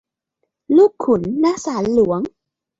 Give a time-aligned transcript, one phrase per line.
[0.75, 2.19] ลูกขุน ณ ศาลหลวง